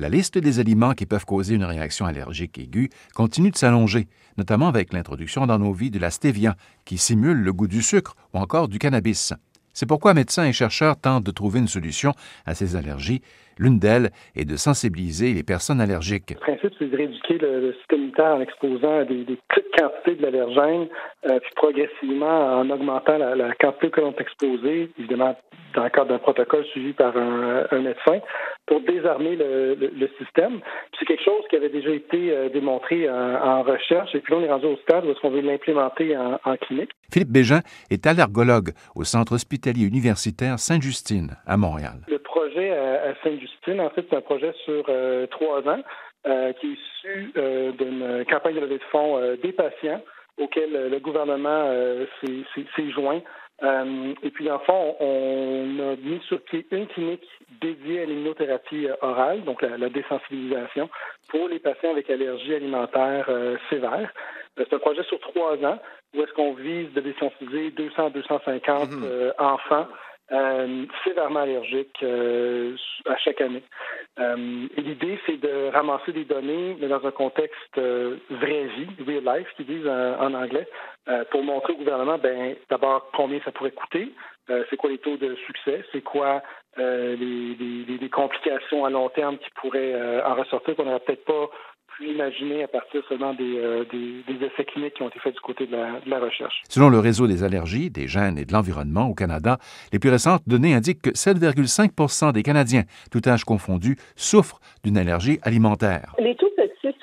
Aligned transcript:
La 0.00 0.08
liste 0.08 0.38
des 0.38 0.60
aliments 0.60 0.94
qui 0.94 1.04
peuvent 1.04 1.26
causer 1.26 1.56
une 1.56 1.64
réaction 1.64 2.06
allergique 2.06 2.56
aiguë 2.56 2.88
continue 3.12 3.50
de 3.50 3.56
s'allonger, 3.58 4.08
notamment 4.38 4.68
avec 4.68 4.94
l'introduction 4.94 5.46
dans 5.46 5.58
nos 5.58 5.74
vies 5.74 5.90
de 5.90 5.98
la 5.98 6.10
stevia, 6.10 6.56
qui 6.86 6.96
simule 6.96 7.36
le 7.36 7.52
goût 7.52 7.68
du 7.68 7.82
sucre 7.82 8.16
ou 8.32 8.38
encore 8.38 8.68
du 8.68 8.78
cannabis. 8.78 9.34
C'est 9.74 9.84
pourquoi 9.84 10.14
médecins 10.14 10.46
et 10.46 10.54
chercheurs 10.54 10.98
tentent 10.98 11.24
de 11.24 11.30
trouver 11.30 11.58
une 11.60 11.68
solution 11.68 12.14
à 12.46 12.54
ces 12.54 12.76
allergies. 12.76 13.20
L'une 13.60 13.78
d'elles 13.78 14.08
est 14.34 14.46
de 14.46 14.56
sensibiliser 14.56 15.34
les 15.34 15.42
personnes 15.42 15.82
allergiques. 15.82 16.30
Le 16.30 16.36
principe, 16.36 16.72
c'est 16.78 16.90
de 16.90 16.96
rééduquer 16.96 17.36
le, 17.36 17.74
système 17.74 17.98
immunitaire 17.98 18.34
en 18.36 18.40
exposant 18.40 19.00
à 19.00 19.04
des, 19.04 19.24
petites 19.24 19.70
quantités 19.78 20.14
de 20.14 20.22
l'allergène, 20.22 20.88
euh, 21.28 21.38
puis 21.40 21.50
progressivement 21.56 22.58
en 22.58 22.70
augmentant 22.70 23.18
la, 23.18 23.52
quantité 23.60 23.90
que 23.90 24.00
l'on 24.00 24.12
est 24.12 24.20
exposé, 24.22 24.90
évidemment 24.98 25.36
dans 25.74 25.84
le 25.84 25.90
cadre 25.90 26.08
d'un 26.08 26.18
protocole 26.18 26.64
suivi 26.72 26.94
par 26.94 27.14
un, 27.16 27.80
médecin, 27.80 28.20
pour 28.66 28.80
désarmer 28.80 29.36
le, 29.36 30.08
système. 30.18 30.60
C'est 30.98 31.04
quelque 31.04 31.22
chose 31.22 31.44
qui 31.50 31.56
avait 31.56 31.68
déjà 31.68 31.90
été 31.90 32.32
euh, 32.32 32.48
démontré 32.48 33.08
en, 33.10 33.62
recherche, 33.62 34.14
et 34.14 34.20
puis 34.20 34.32
là, 34.32 34.40
on 34.40 34.44
est 34.44 34.50
rendu 34.50 34.66
au 34.66 34.76
stade 34.78 35.04
où 35.04 35.10
est-ce 35.10 35.20
qu'on 35.20 35.30
veut 35.30 35.42
l'implémenter 35.42 36.16
en, 36.16 36.40
en 36.44 36.56
clinique. 36.56 36.90
Philippe 37.12 37.30
Bégin 37.30 37.60
est 37.90 38.06
allergologue 38.06 38.70
au 38.96 39.04
Centre 39.04 39.34
hospitalier 39.34 39.84
universitaire 39.84 40.58
Sainte-Justine 40.58 41.36
à 41.46 41.58
Montréal. 41.58 42.00
Le 42.08 42.19
projet 42.50 42.70
à 42.70 43.14
Sainte-Justine, 43.22 43.80
en 43.80 43.90
fait, 43.90 44.04
c'est 44.08 44.16
un 44.16 44.20
projet 44.20 44.52
sur 44.64 44.84
euh, 44.88 45.26
trois 45.28 45.66
ans 45.68 45.82
euh, 46.26 46.52
qui 46.54 46.66
est 46.66 46.70
issu 46.70 47.32
euh, 47.36 47.72
d'une 47.72 48.24
campagne 48.30 48.56
de 48.56 48.60
levée 48.60 48.78
de 48.78 48.84
fonds 48.90 49.20
des 49.42 49.52
patients 49.52 50.02
auquel 50.38 50.90
le 50.90 50.98
gouvernement 50.98 51.70
s'est 52.24 52.90
joint. 52.90 53.20
et 54.22 54.30
puis, 54.30 54.50
en 54.50 54.58
fond, 54.60 54.96
on 55.00 55.76
a 55.80 55.96
mis 55.96 56.20
sur 56.26 56.40
pied 56.42 56.66
une 56.70 56.86
clinique 56.86 57.28
dédiée 57.60 58.02
à 58.02 58.04
l'immunothérapie 58.06 58.88
orale, 59.02 59.44
donc 59.44 59.60
la, 59.60 59.90
désensibilisation, 59.90 60.88
pour 61.28 61.48
les 61.48 61.58
patients 61.58 61.90
avec 61.90 62.08
allergie 62.08 62.54
alimentaire 62.54 63.28
sévère. 63.68 64.10
C'est 64.56 64.72
un 64.72 64.78
projet 64.78 65.02
sur 65.04 65.20
trois 65.20 65.62
ans 65.62 65.78
où 66.16 66.22
est-ce 66.22 66.32
qu'on 66.32 66.54
vise 66.54 66.90
de 66.94 67.00
désensibiliser 67.02 67.70
200-250 67.70 68.62
mm-hmm. 68.62 69.32
enfants 69.38 69.86
euh, 70.32 70.86
sévèrement 71.02 71.40
allergiques 71.40 72.02
euh, 72.04 72.76
à 73.06 73.16
chaque 73.16 73.40
année. 73.40 73.64
Euh, 74.20 74.66
L'idée, 74.76 75.18
c'est 75.26 75.38
de 75.38 75.70
ramasser 75.72 76.12
des 76.12 76.24
données, 76.24 76.76
mais 76.80 76.86
dans 76.86 77.04
un 77.04 77.10
contexte 77.10 77.76
vraie 77.76 78.66
vie, 78.66 78.88
real 79.06 79.24
life, 79.24 79.48
qu'ils 79.56 79.66
disent 79.66 79.88
en, 79.88 80.34
anglais, 80.34 80.68
pour 81.30 81.42
montrer 81.42 81.72
au 81.72 81.76
gouvernement, 81.76 82.18
ben, 82.18 82.54
d'abord 82.68 83.10
combien 83.12 83.40
ça 83.44 83.50
pourrait 83.50 83.72
coûter, 83.72 84.12
c'est 84.68 84.76
quoi 84.76 84.90
les 84.90 84.98
taux 84.98 85.16
de 85.16 85.34
succès, 85.46 85.84
c'est 85.90 86.02
quoi 86.02 86.42
les, 86.76 87.16
les, 87.16 87.98
les, 87.98 88.08
complications 88.08 88.84
à 88.84 88.90
long 88.90 89.08
terme 89.08 89.38
qui 89.38 89.50
pourraient 89.60 90.22
en 90.22 90.34
ressortir 90.34 90.76
qu'on 90.76 90.84
n'aurait 90.84 91.00
peut-être 91.00 91.24
pas 91.24 91.50
imaginer 92.02 92.64
à 92.64 92.68
partir 92.68 93.02
seulement 93.08 93.34
euh, 93.40 93.84
des, 93.90 94.22
des, 94.32 94.46
essais 94.46 94.64
cliniques 94.64 94.94
qui 94.94 95.02
ont 95.02 95.08
été 95.08 95.18
faits 95.18 95.34
du 95.34 95.40
côté 95.40 95.66
de 95.66 95.72
la, 95.72 96.00
de 96.00 96.10
la, 96.10 96.18
recherche. 96.18 96.62
Selon 96.68 96.88
le 96.88 96.98
réseau 96.98 97.26
des 97.26 97.44
allergies, 97.44 97.90
des 97.90 98.08
gènes 98.08 98.38
et 98.38 98.44
de 98.44 98.52
l'environnement 98.52 99.08
au 99.08 99.14
Canada, 99.14 99.58
les 99.92 99.98
plus 99.98 100.10
récentes 100.10 100.42
données 100.46 100.74
indiquent 100.74 101.02
que 101.02 101.10
7,5% 101.10 102.32
des 102.32 102.42
Canadiens, 102.42 102.84
tout 103.10 103.22
âge 103.26 103.44
confondu, 103.44 103.96
souffrent 104.16 104.60
d'une 104.84 104.98
allergie 104.98 105.38
alimentaire. 105.42 106.14
Les 106.18 106.34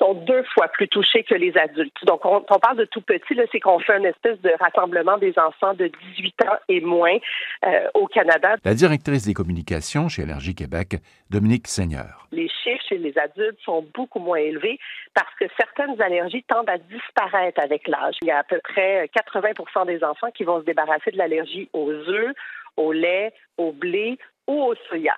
sont 0.08 0.14
deux 0.14 0.42
fois 0.54 0.68
plus 0.68 0.88
touchés 0.88 1.24
que 1.24 1.34
les 1.34 1.56
adultes. 1.56 2.04
Donc, 2.04 2.24
on, 2.24 2.44
on 2.48 2.58
parle 2.58 2.78
de 2.78 2.84
tout 2.84 3.00
petit, 3.00 3.38
c'est 3.52 3.60
qu'on 3.60 3.78
fait 3.78 3.98
une 3.98 4.06
espèce 4.06 4.40
de 4.40 4.50
rassemblement 4.60 5.18
des 5.18 5.34
enfants 5.38 5.74
de 5.74 5.90
18 6.16 6.42
ans 6.42 6.56
et 6.68 6.80
moins 6.80 7.16
euh, 7.64 7.88
au 7.94 8.06
Canada. 8.06 8.56
La 8.64 8.74
directrice 8.74 9.26
des 9.26 9.34
communications 9.34 10.08
chez 10.08 10.22
Allergie 10.22 10.54
Québec, 10.54 10.96
Dominique 11.30 11.68
Seigneur. 11.68 12.26
Les 12.32 12.48
chiffres 12.48 12.84
chez 12.88 12.98
les 12.98 13.16
adultes 13.18 13.58
sont 13.64 13.86
beaucoup 13.94 14.20
moins 14.20 14.38
élevés 14.38 14.78
parce 15.14 15.32
que 15.38 15.46
certaines 15.56 16.00
allergies 16.00 16.44
tendent 16.44 16.68
à 16.68 16.78
disparaître 16.78 17.60
avec 17.60 17.86
l'âge. 17.88 18.16
Il 18.22 18.28
y 18.28 18.30
a 18.30 18.38
à 18.38 18.44
peu 18.44 18.60
près 18.62 19.08
80 19.14 19.84
des 19.86 20.04
enfants 20.04 20.30
qui 20.30 20.44
vont 20.44 20.60
se 20.60 20.64
débarrasser 20.64 21.10
de 21.10 21.18
l'allergie 21.18 21.68
aux 21.72 21.90
œufs, 21.90 22.34
au 22.76 22.92
lait, 22.92 23.32
au 23.56 23.72
blé 23.72 24.18
ou 24.46 24.62
au 24.62 24.74
soya 24.88 25.14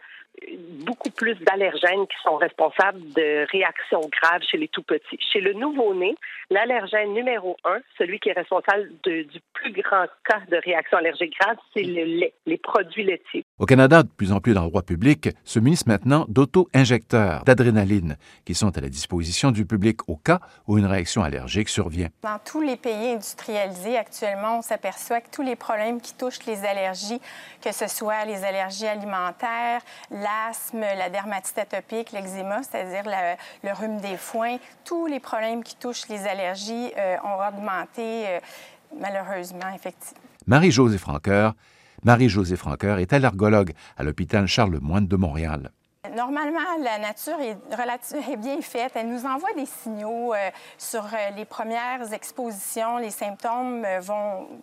beaucoup 0.85 1.11
plus 1.11 1.35
d'allergènes 1.41 2.07
qui 2.07 2.17
sont 2.23 2.37
responsables 2.37 3.01
de 3.15 3.47
réactions 3.51 4.01
graves 4.21 4.43
chez 4.51 4.57
les 4.57 4.69
tout 4.69 4.83
petits. 4.83 5.19
Chez 5.33 5.41
le 5.41 5.53
nouveau-né, 5.53 6.15
l'allergène 6.51 7.13
numéro 7.13 7.57
un, 7.65 7.79
celui 7.99 8.19
qui 8.19 8.31
est 8.31 8.33
responsable 8.33 8.89
du 9.05 9.41
plus 9.53 9.73
grand 9.73 10.07
cas 10.25 10.41
de 10.51 10.57
réaction 10.65 10.99
allergique 10.99 11.35
grave, 11.39 11.57
c'est 11.75 11.83
le 11.83 12.05
lait, 12.05 12.33
les 12.47 12.57
produits 12.57 13.05
laitiers. 13.05 13.45
Au 13.59 13.67
Canada, 13.67 14.03
de 14.03 14.09
plus 14.09 14.33
en 14.33 14.41
plus 14.41 14.55
d'endroits 14.55 14.83
publics 14.83 15.29
se 15.45 15.59
munissent 15.59 15.87
maintenant 15.87 16.25
d'auto-injecteurs 16.29 17.45
d'adrénaline 17.45 18.17
qui 18.45 18.55
sont 18.55 18.77
à 18.77 18.81
la 18.81 18.89
disposition 18.89 19.51
du 19.51 19.67
public 19.67 20.09
au 20.09 20.17
cas 20.17 20.41
où 20.67 20.79
une 20.79 20.87
réaction 20.87 21.23
allergique 21.23 21.69
survient. 21.69 22.09
Dans 22.23 22.39
tous 22.45 22.63
les 22.63 22.77
pays 22.77 23.13
industrialisés 23.13 23.97
actuellement, 23.97 24.59
on 24.59 24.63
s'aperçoit 24.63 25.21
que 25.21 25.31
tous 25.31 25.43
les 25.43 25.57
problèmes 25.57 26.01
qui 26.01 26.15
touchent 26.17 26.47
les 26.47 26.65
allergies, 26.65 27.21
que 27.63 27.73
ce 27.73 27.87
soit 27.87 28.25
les 28.25 28.45
allergies 28.45 28.87
alimentaires, 28.87 29.83
l'asthme, 30.21 30.81
la 30.81 31.11
dermatite 31.11 31.59
atopique, 31.59 32.13
l'eczéma, 32.13 32.63
c'est-à-dire 32.63 33.11
le, 33.65 33.73
rhume 33.73 34.01
des 34.01 34.17
foins, 34.17 34.59
tous 34.85 35.07
les 35.07 35.21
problèmes 35.21 35.63
qui 35.65 35.77
touchent 35.77 36.09
les 36.09 36.27
allergies 36.27 36.93
euh, 36.97 37.17
ont 37.25 37.49
augmenté 37.49 38.27
euh, 38.27 38.41
malheureusement, 38.99 39.69
effectivement. 39.75 40.23
Marie-Josée 40.47 40.99
Franqueur, 40.99 41.55
Marie-Josée 42.05 42.57
Franqueur 42.57 42.99
est 42.99 43.13
allergologue 43.13 43.73
à 43.97 44.03
l'hôpital 44.03 44.47
Charlemagne 44.47 45.07
de 45.07 45.17
Montréal. 45.17 45.71
Normalement, 46.09 46.79
la 46.79 46.99
nature 46.99 47.39
est, 47.41 48.37
bien 48.37 48.63
faite. 48.63 48.93
Elle 48.95 49.09
nous 49.09 49.27
envoie 49.27 49.53
des 49.53 49.67
signaux 49.67 50.33
euh, 50.33 50.51
sur 50.79 51.05
euh, 51.05 51.31
les 51.37 51.45
premières 51.45 52.15
expositions. 52.15 52.97
Les 52.97 53.11
symptômes 53.11 53.85
euh, 53.85 54.01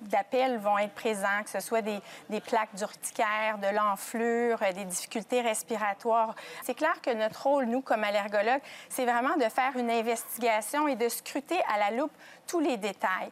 d'appel 0.02 0.58
vont 0.58 0.80
être 0.80 0.96
présents, 0.96 1.44
que 1.44 1.52
ce 1.52 1.60
soit 1.60 1.84
des, 1.84 2.02
plaques 2.42 2.74
d'urticaire, 2.74 3.60
de 3.60 3.68
l'enflure, 3.68 4.58
des 4.74 4.86
difficultés 4.86 5.42
respiratoires. 5.42 6.34
C'est 6.64 6.74
clair 6.74 7.00
que 7.04 7.14
notre 7.14 7.44
rôle, 7.44 7.66
nous, 7.66 7.82
comme 7.82 8.04
allergologues, 8.04 8.64
c'est 8.90 9.06
vraiment 9.06 9.38
de 9.38 9.48
faire 9.48 9.78
une 9.78 9.92
investigation 9.92 10.88
et 10.88 10.96
de 10.96 11.08
scruter 11.08 11.60
à 11.72 11.78
la 11.78 11.96
loupe 11.96 12.14
tous 12.48 12.62
les 12.62 12.78
détails. 12.78 13.30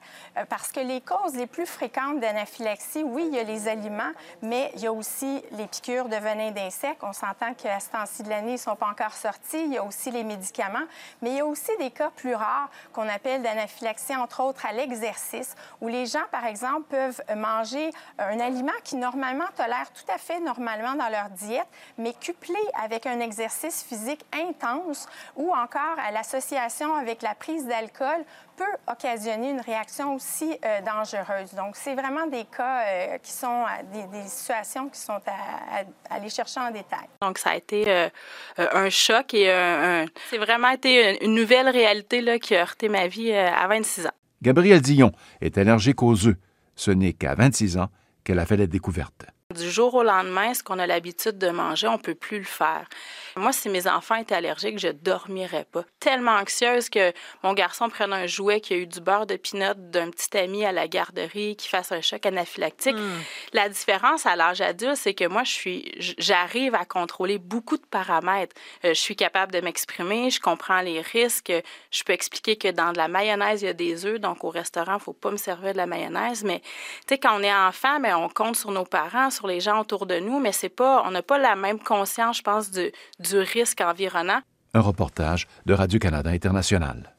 parce 0.49 0.73
que 0.73 0.81
les 0.81 0.99
causes 0.99 1.35
les 1.35 1.47
plus 1.47 1.65
fréquentes 1.65 2.19
d'anaphylaxie, 2.19 3.01
oui, 3.01 3.23
il 3.29 3.35
y 3.35 3.39
a 3.39 3.43
les 3.43 3.69
aliments, 3.69 4.11
mais 4.41 4.71
il 4.75 4.81
y 4.81 4.87
a 4.87 4.91
aussi 4.91 5.41
les 5.51 5.67
piqûres 5.67 6.09
de 6.09 6.17
venin 6.17 6.51
d'insectes. 6.51 7.01
On 7.01 7.13
s'entend 7.13 7.53
qu'à 7.53 7.79
ce 7.79 7.94
temps-ci 7.95 8.23
de 8.23 8.29
l'année, 8.29 8.53
ne 8.53 8.57
sont 8.57 8.75
pas 8.75 8.87
encore 8.87 9.13
sortis. 9.13 9.63
Il 9.65 9.73
y 9.73 9.77
a 9.77 9.83
aussi 9.83 10.11
les 10.11 10.23
médicaments, 10.23 10.85
mais 11.21 11.31
il 11.31 11.37
y 11.37 11.39
a 11.39 11.45
aussi 11.45 11.71
des 11.79 11.91
cas 11.91 12.11
plus 12.15 12.35
rares 12.35 12.69
qu'on 12.93 13.07
appelle 13.07 13.41
d'anaphylaxie, 13.41 14.15
entre 14.15 14.43
autres 14.43 14.65
à 14.65 14.73
l'exercice, 14.73 15.55
où 15.81 15.87
les 15.87 16.05
gens, 16.05 16.25
par 16.31 16.45
exemple, 16.45 16.83
peuvent 16.89 17.21
manger 17.35 17.91
un 18.19 18.39
aliment 18.39 18.73
qui 18.83 18.95
normalement 18.95 19.45
tolère 19.55 19.89
tout 19.93 20.11
à 20.13 20.17
fait 20.17 20.39
normalement 20.39 20.95
dans 20.95 21.09
leur 21.09 21.29
diète, 21.29 21.67
mais 21.97 22.13
couplé 22.13 22.59
avec 22.81 23.05
un 23.05 23.19
exercice 23.19 23.83
physique 23.83 24.25
intense 24.33 25.07
ou 25.35 25.51
encore 25.51 25.97
à 26.05 26.11
l'association 26.11 26.95
avec 26.95 27.21
la 27.21 27.35
prise 27.35 27.65
d'alcool 27.65 28.25
peut 28.55 28.63
occasionner 28.87 29.51
une 29.51 29.61
réaction 29.61 30.15
aussi 30.15 30.57
euh, 30.63 30.81
dangereuse. 30.81 31.53
Donc, 31.53 31.75
c'est 31.75 31.93
vraiment 31.93 32.27
des 32.27 32.45
cas 32.45 32.85
euh, 32.85 33.17
qui 33.17 33.31
sont, 33.31 33.65
des, 33.91 34.03
des, 34.05 34.27
situations 34.27 34.87
qui 34.89 34.99
sont 34.99 35.19
à, 35.27 36.13
aller 36.13 36.29
chercher 36.29 36.59
en 36.59 36.71
détail. 36.71 37.07
Donc, 37.21 37.37
ça 37.37 37.51
a 37.51 37.55
été 37.55 37.84
euh, 37.87 38.09
un 38.57 38.89
choc 38.89 39.33
et 39.33 39.51
un, 39.51 40.05
c'est 40.29 40.37
vraiment 40.37 40.69
été 40.69 41.23
une 41.23 41.35
nouvelle 41.35 41.69
réalité 41.69 42.21
là, 42.21 42.39
qui 42.39 42.55
a 42.55 42.61
heurté 42.61 42.89
ma 42.89 43.07
vie 43.07 43.31
à 43.33 43.67
26 43.67 44.07
ans. 44.07 44.11
Gabrielle 44.41 44.81
Dion 44.81 45.11
est 45.41 45.57
allergique 45.57 46.03
aux 46.03 46.27
œufs. 46.27 46.35
Ce 46.75 46.91
n'est 46.91 47.13
qu'à 47.13 47.35
26 47.35 47.77
ans 47.77 47.87
qu'elle 48.23 48.39
a 48.39 48.45
fait 48.45 48.57
la 48.57 48.67
découverte. 48.67 49.25
Du 49.53 49.69
jour 49.69 49.93
au 49.93 50.01
lendemain, 50.01 50.55
ce 50.55 50.63
qu'on 50.63 50.79
a 50.79 50.87
l'habitude 50.87 51.37
de 51.37 51.49
manger, 51.49 51.87
on 51.87 51.99
peut 51.99 52.15
plus 52.15 52.39
le 52.39 52.45
faire. 52.45 52.87
Moi, 53.35 53.53
si 53.53 53.69
mes 53.69 53.85
enfants 53.85 54.15
étaient 54.15 54.33
allergiques, 54.33 54.79
je 54.79 54.87
dormirais 54.87 55.67
pas. 55.71 55.83
Tellement 55.99 56.31
anxieuse 56.31 56.89
que 56.89 57.13
mon 57.43 57.53
garçon 57.53 57.87
prenne 57.89 58.11
un 58.11 58.25
jouet 58.25 58.59
qui 58.59 58.73
a 58.73 58.77
eu 58.77 58.87
du 58.87 59.01
beurre 59.01 59.27
de 59.27 59.35
pinot 59.35 59.75
d'un 59.75 60.09
petit 60.09 60.35
ami 60.35 60.65
à 60.65 60.71
la 60.71 60.87
garderie 60.87 61.55
qui 61.57 61.67
fasse 61.67 61.91
un 61.91 62.01
choc 62.01 62.25
anaphylactique. 62.25 62.95
Hmm. 62.95 63.19
La 63.53 63.69
différence 63.69 64.25
à 64.25 64.35
l'âge 64.35 64.61
adulte, 64.61 64.95
c'est 64.95 65.13
que 65.13 65.27
moi, 65.27 65.43
je 65.43 65.51
suis, 65.51 65.91
j'arrive 66.17 66.73
à 66.73 66.83
contrôler 66.83 67.37
beaucoup 67.37 67.77
de 67.77 67.85
paramètres. 67.85 68.55
Euh, 68.83 68.95
je 68.95 68.99
suis 68.99 69.15
capable 69.15 69.51
de 69.51 69.61
m'exprimer, 69.61 70.31
je 70.31 70.39
comprends 70.39 70.81
les 70.81 71.01
risques. 71.01 71.53
Je 71.91 72.03
peux 72.03 72.13
expliquer 72.13 72.55
que 72.55 72.69
dans 72.69 72.93
de 72.93 72.97
la 72.97 73.07
mayonnaise, 73.07 73.61
il 73.61 73.65
y 73.65 73.69
a 73.69 73.73
des 73.73 74.07
œufs, 74.07 74.19
donc 74.19 74.43
au 74.43 74.49
restaurant, 74.49 74.95
il 74.95 75.03
faut 75.03 75.13
pas 75.13 75.29
me 75.29 75.37
servir 75.37 75.73
de 75.73 75.77
la 75.77 75.85
mayonnaise. 75.85 76.43
Mais 76.43 76.61
tu 76.61 77.09
sais, 77.09 77.19
quand 77.19 77.39
on 77.39 77.43
est 77.43 77.53
enfant, 77.53 77.99
mais 77.99 78.09
ben, 78.09 78.17
on 78.17 78.27
compte 78.27 78.55
sur 78.55 78.71
nos 78.71 78.85
parents, 78.85 79.29
sur 79.35 79.47
les 79.47 79.59
gens 79.59 79.81
autour 79.81 80.05
de 80.05 80.19
nous, 80.19 80.39
mais 80.39 80.51
c'est 80.51 80.69
pas, 80.69 81.03
on 81.05 81.11
n'a 81.11 81.21
pas 81.21 81.37
la 81.37 81.55
même 81.55 81.79
conscience, 81.79 82.37
je 82.37 82.41
pense, 82.41 82.71
du, 82.71 82.91
du 83.19 83.37
risque 83.37 83.81
environnant. 83.81 84.39
Un 84.73 84.81
reportage 84.81 85.47
de 85.65 85.73
Radio-Canada 85.73 86.29
International. 86.31 87.13